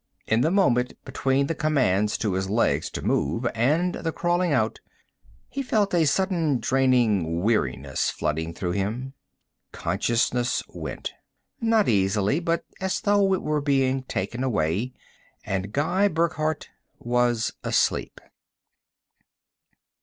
[0.25, 4.79] In the moment between the command to his legs to move and the crawling out,
[5.47, 9.13] he felt a sudden draining weariness flooding through him.
[9.71, 11.11] Consciousness went
[11.59, 14.91] not easily, but as though it were being taken away,
[15.43, 18.19] and Guy Burckhardt was asleep.